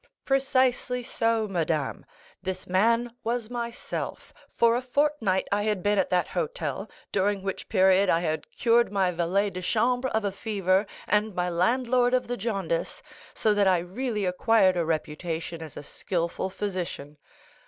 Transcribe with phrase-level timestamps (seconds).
[0.25, 2.03] "Precisely so, madame;
[2.41, 7.69] this man was myself; for a fortnight I had been at that hotel, during which
[7.69, 12.27] period I had cured my valet de chambre of a fever, and my landlord of
[12.27, 13.03] the jaundice,
[13.35, 17.19] so that I really acquired a reputation as a skilful physician.